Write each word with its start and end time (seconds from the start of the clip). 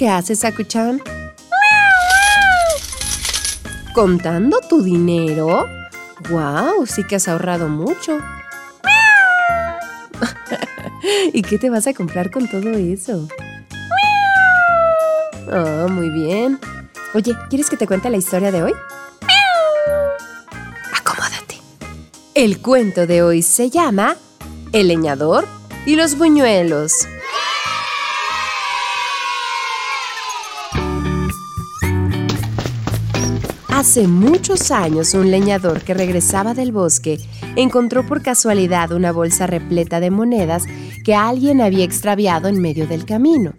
¿Qué 0.00 0.08
haces, 0.08 0.38
Sakuchan? 0.38 1.02
¿Contando 3.94 4.58
tu 4.66 4.82
dinero? 4.82 5.66
¡Wow! 6.30 6.86
Sí 6.86 7.04
que 7.06 7.16
has 7.16 7.28
ahorrado 7.28 7.68
mucho. 7.68 8.18
¿Y 11.34 11.42
qué 11.42 11.58
te 11.58 11.68
vas 11.68 11.86
a 11.86 11.92
comprar 11.92 12.30
con 12.30 12.48
todo 12.48 12.70
eso? 12.70 13.28
Oh, 15.52 15.88
muy 15.90 16.08
bien. 16.08 16.58
Oye, 17.12 17.36
¿quieres 17.50 17.68
que 17.68 17.76
te 17.76 17.86
cuente 17.86 18.08
la 18.08 18.16
historia 18.16 18.50
de 18.50 18.62
hoy? 18.62 18.72
Acomódate. 20.96 21.60
El 22.32 22.62
cuento 22.62 23.06
de 23.06 23.22
hoy 23.22 23.42
se 23.42 23.68
llama 23.68 24.16
El 24.72 24.88
leñador 24.88 25.46
y 25.84 25.96
los 25.96 26.16
buñuelos. 26.16 27.06
Hace 33.80 34.06
muchos 34.06 34.72
años 34.72 35.14
un 35.14 35.30
leñador 35.30 35.80
que 35.80 35.94
regresaba 35.94 36.52
del 36.52 36.70
bosque 36.70 37.18
encontró 37.56 38.04
por 38.04 38.22
casualidad 38.22 38.92
una 38.92 39.10
bolsa 39.10 39.46
repleta 39.46 40.00
de 40.00 40.10
monedas 40.10 40.66
que 41.02 41.14
alguien 41.14 41.62
había 41.62 41.86
extraviado 41.86 42.48
en 42.48 42.60
medio 42.60 42.86
del 42.86 43.06
camino. 43.06 43.54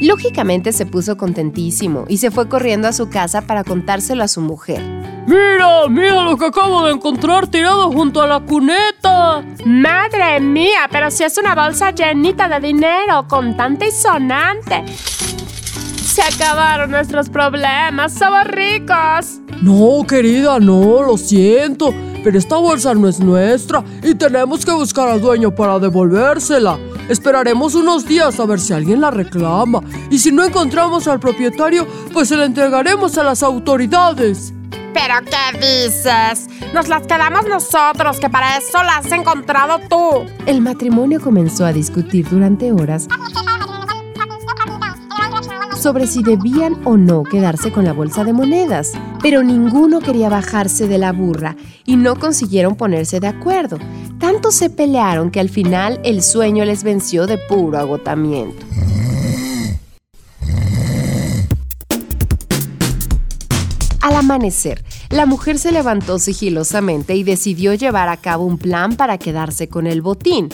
Lógicamente 0.00 0.72
se 0.72 0.86
puso 0.86 1.18
contentísimo 1.18 2.06
y 2.08 2.16
se 2.16 2.30
fue 2.30 2.48
corriendo 2.48 2.88
a 2.88 2.94
su 2.94 3.10
casa 3.10 3.42
para 3.42 3.62
contárselo 3.62 4.24
a 4.24 4.28
su 4.28 4.40
mujer. 4.40 4.80
¡Mira, 5.26 5.88
mira 5.90 6.24
lo 6.24 6.38
que 6.38 6.46
acabo 6.46 6.86
de 6.86 6.94
encontrar 6.94 7.46
tirado 7.48 7.92
junto 7.92 8.22
a 8.22 8.26
la 8.26 8.40
cuneta! 8.40 9.44
¡Madre 9.66 10.40
mía! 10.40 10.88
Pero 10.90 11.10
si 11.10 11.24
es 11.24 11.36
una 11.36 11.54
bolsa 11.54 11.90
llenita 11.90 12.48
de 12.48 12.66
dinero, 12.66 13.28
contante 13.28 13.88
y 13.88 13.92
sonante. 13.92 14.84
Se 14.96 16.22
acabaron 16.22 16.90
nuestros 16.90 17.28
problemas, 17.28 18.14
somos 18.14 18.44
ricos. 18.44 19.39
No, 19.62 20.04
querida, 20.06 20.58
no, 20.58 21.02
lo 21.02 21.16
siento. 21.18 21.92
Pero 22.22 22.38
esta 22.38 22.56
bolsa 22.56 22.94
no 22.94 23.08
es 23.08 23.18
nuestra 23.20 23.82
y 24.02 24.14
tenemos 24.14 24.64
que 24.64 24.72
buscar 24.72 25.08
al 25.08 25.20
dueño 25.20 25.54
para 25.54 25.78
devolvérsela. 25.78 26.78
Esperaremos 27.08 27.74
unos 27.74 28.06
días 28.06 28.38
a 28.38 28.46
ver 28.46 28.60
si 28.60 28.72
alguien 28.72 29.00
la 29.00 29.10
reclama. 29.10 29.80
Y 30.10 30.18
si 30.18 30.30
no 30.30 30.44
encontramos 30.44 31.08
al 31.08 31.18
propietario, 31.18 31.86
pues 32.12 32.28
se 32.28 32.36
la 32.36 32.44
entregaremos 32.44 33.16
a 33.16 33.24
las 33.24 33.42
autoridades. 33.42 34.52
¿Pero 34.92 35.14
qué 35.24 35.58
dices? 35.58 36.48
Nos 36.74 36.88
las 36.88 37.06
quedamos 37.06 37.46
nosotros, 37.48 38.18
que 38.18 38.28
para 38.28 38.58
eso 38.58 38.82
las 38.82 39.06
has 39.06 39.12
encontrado 39.12 39.78
tú. 39.88 40.26
El 40.46 40.60
matrimonio 40.60 41.20
comenzó 41.20 41.64
a 41.64 41.72
discutir 41.72 42.28
durante 42.28 42.72
horas 42.72 43.08
sobre 45.80 46.06
si 46.06 46.22
debían 46.22 46.76
o 46.84 46.98
no 46.98 47.22
quedarse 47.22 47.72
con 47.72 47.86
la 47.86 47.94
bolsa 47.94 48.22
de 48.22 48.34
monedas, 48.34 48.92
pero 49.22 49.42
ninguno 49.42 50.00
quería 50.00 50.28
bajarse 50.28 50.86
de 50.86 50.98
la 50.98 51.12
burra 51.12 51.56
y 51.86 51.96
no 51.96 52.16
consiguieron 52.16 52.76
ponerse 52.76 53.18
de 53.18 53.28
acuerdo. 53.28 53.78
Tanto 54.18 54.50
se 54.50 54.68
pelearon 54.68 55.30
que 55.30 55.40
al 55.40 55.48
final 55.48 55.98
el 56.04 56.22
sueño 56.22 56.66
les 56.66 56.84
venció 56.84 57.26
de 57.26 57.38
puro 57.38 57.78
agotamiento. 57.78 58.66
Al 64.02 64.16
amanecer, 64.16 64.84
la 65.08 65.24
mujer 65.24 65.58
se 65.58 65.72
levantó 65.72 66.18
sigilosamente 66.18 67.14
y 67.16 67.22
decidió 67.22 67.74
llevar 67.74 68.08
a 68.08 68.18
cabo 68.18 68.44
un 68.44 68.58
plan 68.58 68.96
para 68.96 69.18
quedarse 69.18 69.68
con 69.68 69.86
el 69.86 70.02
botín. 70.02 70.48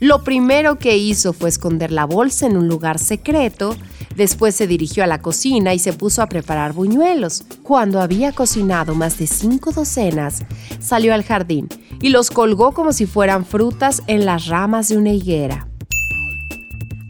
Lo 0.00 0.24
primero 0.24 0.78
que 0.78 0.96
hizo 0.96 1.32
fue 1.32 1.50
esconder 1.50 1.92
la 1.92 2.06
bolsa 2.06 2.46
en 2.46 2.56
un 2.56 2.66
lugar 2.66 2.98
secreto, 2.98 3.76
después 4.20 4.54
se 4.54 4.66
dirigió 4.66 5.02
a 5.02 5.06
la 5.06 5.22
cocina 5.22 5.72
y 5.72 5.78
se 5.78 5.94
puso 5.94 6.20
a 6.20 6.26
preparar 6.26 6.74
buñuelos. 6.74 7.42
Cuando 7.62 8.02
había 8.02 8.32
cocinado 8.32 8.94
más 8.94 9.16
de 9.16 9.26
cinco 9.26 9.72
docenas, 9.72 10.44
salió 10.78 11.14
al 11.14 11.24
jardín 11.24 11.68
y 12.02 12.10
los 12.10 12.30
colgó 12.30 12.72
como 12.72 12.92
si 12.92 13.06
fueran 13.06 13.46
frutas 13.46 14.02
en 14.08 14.26
las 14.26 14.46
ramas 14.46 14.90
de 14.90 14.98
una 14.98 15.08
higuera. 15.08 15.68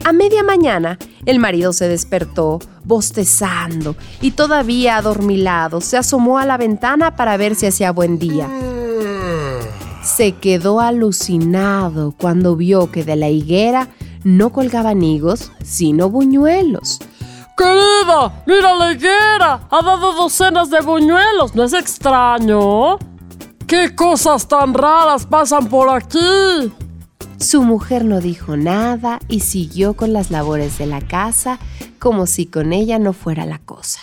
A 0.05 0.13
media 0.13 0.45
mañana, 0.45 1.01
el 1.27 1.41
marido 1.41 1.73
se 1.73 1.89
despertó, 1.89 2.61
bostezando, 2.85 3.97
y 4.21 4.31
todavía 4.31 4.97
adormilado 4.97 5.81
se 5.81 5.97
asomó 5.97 6.39
a 6.39 6.47
la 6.47 6.59
ventana 6.59 7.17
para 7.17 7.37
ver 7.37 7.57
si 7.57 7.67
hacía 7.67 7.91
buen 7.91 8.21
día. 8.21 8.49
Se 10.05 10.33
quedó 10.33 10.79
alucinado 10.79 12.15
cuando 12.17 12.55
vio 12.55 12.93
que 12.93 13.03
de 13.03 13.17
la 13.17 13.29
higuera 13.31 13.89
no 14.25 14.51
colgaban 14.51 15.03
higos, 15.03 15.53
sino 15.65 16.11
buñuelos. 16.11 16.99
Querida, 17.57 18.43
mira 18.47 18.75
la 18.75 18.93
higuera, 18.93 19.69
ha 19.71 19.83
dado 19.83 20.15
docenas 20.15 20.71
de 20.71 20.81
buñuelos, 20.81 21.55
¿no 21.55 21.65
es 21.65 21.73
extraño? 21.73 22.99
¿Qué 23.67 23.95
cosas 23.95 24.49
tan 24.49 24.75
raras 24.75 25.27
pasan 25.27 25.69
por 25.69 25.91
aquí? 25.91 26.73
Su 27.39 27.63
mujer 27.63 28.05
no 28.05 28.21
dijo 28.21 28.57
nada 28.57 29.19
y 29.29 29.41
siguió 29.41 29.95
con 29.95 30.13
las 30.13 30.31
labores 30.31 30.77
de 30.79 30.87
la 30.87 31.01
casa 31.01 31.59
como 31.99 32.27
si 32.27 32.47
con 32.47 32.73
ella 32.73 32.99
no 32.99 33.13
fuera 33.13 33.47
la 33.47 33.59
cosa. 33.59 34.01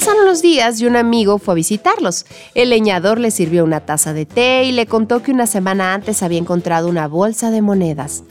Pasaron 0.00 0.24
los 0.24 0.40
días 0.40 0.80
y 0.80 0.86
un 0.86 0.96
amigo 0.96 1.36
fue 1.36 1.52
a 1.52 1.54
visitarlos. 1.56 2.24
El 2.54 2.70
leñador 2.70 3.20
le 3.20 3.30
sirvió 3.30 3.64
una 3.64 3.80
taza 3.80 4.14
de 4.14 4.24
té 4.24 4.64
y 4.64 4.72
le 4.72 4.86
contó 4.86 5.22
que 5.22 5.30
una 5.30 5.46
semana 5.46 5.92
antes 5.92 6.22
había 6.22 6.38
encontrado 6.38 6.88
una 6.88 7.06
bolsa 7.06 7.50
de 7.50 7.60
monedas. 7.60 8.22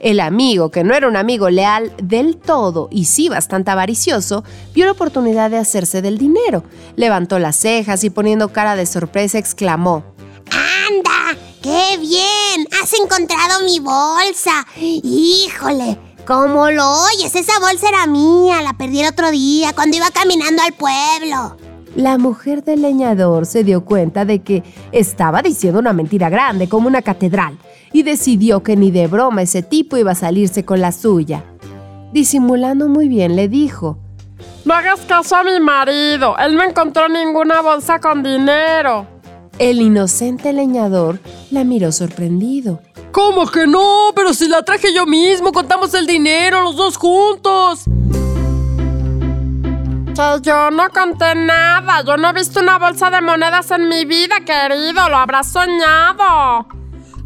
El 0.00 0.20
amigo, 0.20 0.70
que 0.70 0.84
no 0.84 0.94
era 0.94 1.06
un 1.06 1.16
amigo 1.16 1.50
leal 1.50 1.92
del 2.02 2.38
todo 2.38 2.88
y 2.90 3.04
sí 3.04 3.28
bastante 3.28 3.70
avaricioso, 3.70 4.42
vio 4.72 4.86
la 4.86 4.92
oportunidad 4.92 5.50
de 5.50 5.58
hacerse 5.58 6.00
del 6.00 6.16
dinero. 6.16 6.64
Levantó 6.96 7.38
las 7.38 7.56
cejas 7.56 8.04
y 8.04 8.08
poniendo 8.08 8.50
cara 8.50 8.74
de 8.74 8.86
sorpresa 8.86 9.36
exclamó, 9.36 10.04
¡Anda! 10.50 11.38
¡Qué 11.60 11.98
bien! 11.98 12.66
¡Has 12.82 12.94
encontrado 12.94 13.64
mi 13.66 13.80
bolsa! 13.80 14.66
¡Híjole! 14.80 16.07
¿Cómo 16.28 16.70
lo 16.70 16.84
oyes? 17.06 17.34
Esa 17.34 17.58
bolsa 17.58 17.88
era 17.88 18.06
mía, 18.06 18.60
la 18.60 18.76
perdí 18.76 19.00
el 19.00 19.08
otro 19.08 19.30
día 19.30 19.72
cuando 19.74 19.96
iba 19.96 20.10
caminando 20.10 20.60
al 20.62 20.74
pueblo. 20.74 21.56
La 21.96 22.18
mujer 22.18 22.62
del 22.62 22.82
leñador 22.82 23.46
se 23.46 23.64
dio 23.64 23.86
cuenta 23.86 24.26
de 24.26 24.40
que 24.40 24.62
estaba 24.92 25.40
diciendo 25.40 25.80
una 25.80 25.94
mentira 25.94 26.28
grande 26.28 26.68
como 26.68 26.86
una 26.86 27.00
catedral 27.00 27.56
y 27.94 28.02
decidió 28.02 28.62
que 28.62 28.76
ni 28.76 28.90
de 28.90 29.06
broma 29.06 29.40
ese 29.40 29.62
tipo 29.62 29.96
iba 29.96 30.12
a 30.12 30.14
salirse 30.14 30.66
con 30.66 30.82
la 30.82 30.92
suya. 30.92 31.44
Disimulando 32.12 32.88
muy 32.88 33.08
bien 33.08 33.34
le 33.34 33.48
dijo, 33.48 33.96
No 34.66 34.74
hagas 34.74 35.00
caso 35.08 35.34
a 35.34 35.44
mi 35.44 35.58
marido, 35.60 36.36
él 36.36 36.56
no 36.56 36.62
encontró 36.62 37.08
ninguna 37.08 37.62
bolsa 37.62 38.00
con 38.00 38.22
dinero. 38.22 39.06
El 39.58 39.80
inocente 39.80 40.52
leñador 40.52 41.20
la 41.50 41.64
miró 41.64 41.90
sorprendido. 41.90 42.82
¿Cómo 43.12 43.50
que 43.50 43.66
no? 43.66 44.10
Pero 44.14 44.34
si 44.34 44.48
la 44.48 44.62
traje 44.62 44.92
yo 44.92 45.06
mismo, 45.06 45.52
contamos 45.52 45.94
el 45.94 46.06
dinero 46.06 46.62
los 46.62 46.76
dos 46.76 46.96
juntos. 46.96 47.84
Que 50.18 50.40
yo 50.42 50.70
no 50.72 50.90
conté 50.90 51.36
nada, 51.36 52.02
yo 52.04 52.16
no 52.16 52.30
he 52.30 52.32
visto 52.32 52.58
una 52.58 52.76
bolsa 52.78 53.08
de 53.08 53.20
monedas 53.20 53.70
en 53.70 53.88
mi 53.88 54.04
vida, 54.04 54.40
querido, 54.44 55.08
lo 55.08 55.16
habrás 55.16 55.52
soñado. 55.52 56.66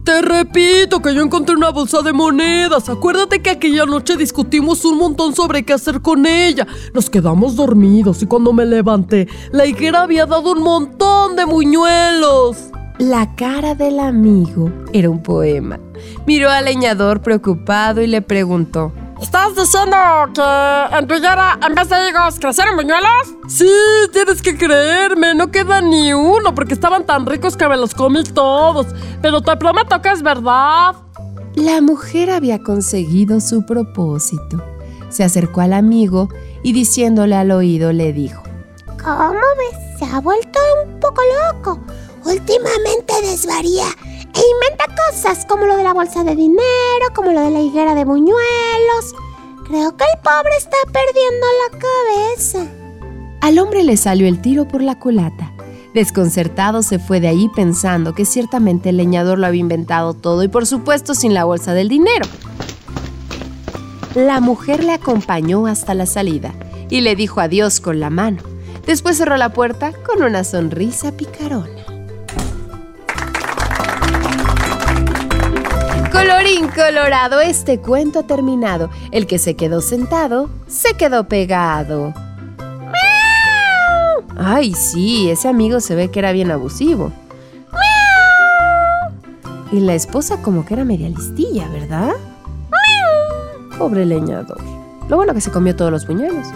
Te 0.05 0.21
repito 0.21 1.01
que 1.01 1.15
yo 1.15 1.23
encontré 1.23 1.55
una 1.55 1.71
bolsa 1.71 2.03
de 2.03 2.13
monedas. 2.13 2.89
Acuérdate 2.89 3.41
que 3.41 3.51
aquella 3.51 3.87
noche 3.87 4.17
discutimos 4.17 4.85
un 4.85 4.99
montón 4.99 5.35
sobre 5.35 5.65
qué 5.65 5.73
hacer 5.73 6.03
con 6.03 6.27
ella. 6.27 6.67
Nos 6.93 7.09
quedamos 7.09 7.57
dormidos 7.57 8.21
y 8.23 8.27
cuando 8.27 8.53
me 8.53 8.67
levanté, 8.67 9.29
la 9.53 9.65
higuera 9.65 10.03
había 10.03 10.27
dado 10.27 10.53
un 10.53 10.63
montón 10.63 11.37
de 11.37 11.45
buñuelos. 11.45 12.72
La 13.03 13.35
cara 13.35 13.75
del 13.75 13.99
amigo 13.99 14.71
era 14.93 15.11
un 15.11 15.25
poema. 15.25 15.81
Miró 16.25 16.49
al 16.49 16.67
leñador 16.67 17.21
preocupado 17.21 18.01
y 18.01 18.07
le 18.07 18.23
preguntó. 18.23 18.93
¿Estás 19.21 19.57
diciendo 19.57 19.97
que 20.33 20.97
en 20.97 21.09
tu 21.09 21.15
higuera 21.15 21.59
en 21.67 21.75
vez 21.75 21.89
de 21.89 21.97
higos 22.09 22.39
crecieron 22.39 22.77
buñuelos? 22.77 23.35
Sí, 23.49 23.69
tienes 24.13 24.41
que 24.41 24.57
creerme, 24.57 25.35
no 25.35 25.51
queda 25.51 25.81
ni 25.81 26.15
uno 26.15 26.55
porque 26.55 26.75
estaban 26.75 27.05
tan 27.05 27.27
ricos 27.27 27.57
que 27.57 27.67
me 27.67 27.77
los 27.77 27.93
comí 27.93 28.23
todos. 28.23 28.87
Pero 29.21 29.41
te 29.43 29.57
prometo 29.57 30.01
que 30.01 30.11
es 30.11 30.23
verdad. 30.23 30.95
La 31.57 31.81
mujer 31.81 32.31
había 32.31 32.63
conseguido 32.63 33.41
su 33.41 33.67
propósito. 33.67 34.63
Se 35.09 35.25
acercó 35.25 35.61
al 35.61 35.73
amigo 35.73 36.29
y 36.63 36.73
diciéndole 36.73 37.35
al 37.35 37.51
oído 37.51 37.93
le 37.93 38.13
dijo, 38.13 38.45
¿Cómo 39.03 39.33
ves? 39.33 39.99
Se 39.99 40.05
ha 40.05 40.21
vuelto 40.21 40.61
un 40.87 41.01
poco 41.01 41.21
loco. 41.53 41.81
Últimamente 42.25 43.15
desvaría 43.23 43.87
e 44.35 44.41
inventa 44.41 44.87
cosas 45.11 45.45
como 45.47 45.67
lo 45.67 45.77
de 45.77 45.83
la 45.83 45.93
bolsa 45.93 46.25
de 46.25 46.37
dinero, 46.37 46.63
como 47.15 47.33
lo 47.33 47.41
de 47.41 47.51
la 47.51 47.61
higuera 47.61 47.95
de 47.95 48.05
buñuelos. 48.05 49.15
Creo 49.67 49.97
que 49.97 50.05
el 50.05 50.21
pobre 50.23 50.57
está 50.57 50.77
perdiendo 50.93 51.47
la 51.63 51.79
cabeza. 51.79 52.67
Al 53.41 53.59
hombre 53.59 53.83
le 53.83 53.97
salió 53.97 54.29
el 54.29 54.41
tiro 54.41 54.69
por 54.69 54.83
la 54.83 54.99
culata. 54.99 55.53
Desconcertado 55.95 56.83
se 56.83 56.99
fue 56.99 57.21
de 57.21 57.29
allí 57.29 57.51
pensando 57.55 58.15
que 58.15 58.25
ciertamente 58.25 58.91
el 58.91 58.97
leñador 58.97 59.39
lo 59.39 59.47
había 59.47 59.61
inventado 59.61 60.15
todo 60.15 60.43
y 60.43 60.49
por 60.49 60.67
supuesto 60.67 61.15
sin 61.15 61.35
la 61.35 61.45
bolsa 61.45 61.75
del 61.75 61.89
dinero. 61.89 62.27
La 64.15 64.41
mujer 64.41 64.85
le 64.85 64.93
acompañó 64.93 65.67
hasta 65.67 65.95
la 65.95 66.07
salida 66.07 66.55
y 66.89 67.01
le 67.01 67.17
dijo 67.17 67.41
adiós 67.41 67.81
con 67.81 67.99
la 67.99 68.11
mano. 68.11 68.43
Después 68.87 69.17
cerró 69.17 69.37
la 69.37 69.53
puerta 69.53 69.93
con 69.93 70.23
una 70.23 70.45
sonrisa 70.45 71.13
picarona. 71.13 71.82
Colorín 76.23 76.69
colorado, 76.69 77.41
este 77.41 77.81
cuento 77.81 78.21
ha 78.21 78.23
terminado. 78.23 78.91
El 79.11 79.27
que 79.27 79.39
se 79.39 79.57
quedó 79.57 79.81
sentado, 79.81 80.51
se 80.69 80.95
quedó 80.95 81.25
pegado. 81.25 82.15
Ay, 84.37 84.73
sí, 84.73 85.31
ese 85.31 85.49
amigo 85.49 85.81
se 85.81 85.97
ve 85.97 86.13
que 86.13 86.21
era 86.21 86.31
bien 86.31 86.53
abusivo. 86.53 87.11
Y 89.73 89.81
la 89.81 89.95
esposa 89.95 90.41
como 90.43 90.65
que 90.65 90.75
era 90.75 90.85
media 90.85 91.09
listilla, 91.09 91.67
¿verdad? 91.71 92.13
Pobre 93.77 94.07
leñador. 94.07 94.61
Lo 95.09 95.17
bueno 95.17 95.35
que 95.35 95.41
se 95.41 95.51
comió 95.51 95.75
todos 95.75 95.91
los 95.91 96.07
buñuelos. 96.07 96.47